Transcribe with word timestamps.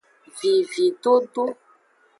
Vividodo. 0.39 1.45